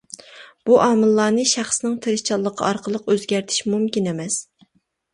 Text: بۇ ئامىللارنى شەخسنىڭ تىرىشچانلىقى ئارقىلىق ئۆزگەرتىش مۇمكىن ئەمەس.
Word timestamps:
بۇ 0.69 0.79
ئامىللارنى 0.85 1.45
شەخسنىڭ 1.51 1.95
تىرىشچانلىقى 2.07 2.69
ئارقىلىق 2.73 3.09
ئۆزگەرتىش 3.15 3.65
مۇمكىن 3.73 4.13
ئەمەس. 4.15 4.45